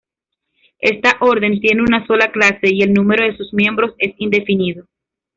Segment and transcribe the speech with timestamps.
[0.79, 4.87] Esta orden tiene una sola clase y el número de sus miembros es indefinido.